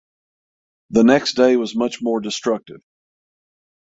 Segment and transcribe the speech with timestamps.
[0.89, 2.81] The next day was much more destructive.